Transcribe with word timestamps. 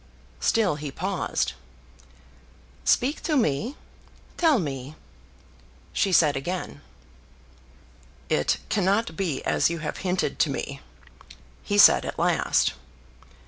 Still 0.39 0.77
he 0.77 0.91
paused. 0.91 1.53
"Speak 2.85 3.21
to 3.21 3.37
me. 3.37 3.75
Tell 4.35 4.57
me!" 4.57 4.95
she 5.93 6.11
said 6.11 6.35
again. 6.35 6.81
"It 8.27 8.57
cannot 8.67 9.15
be 9.15 9.43
as 9.45 9.69
you 9.69 9.77
have 9.77 9.97
hinted 9.97 10.39
to 10.39 10.49
me," 10.49 10.81
he 11.61 11.77
said 11.77 12.03
at 12.03 12.17
last. 12.17 12.73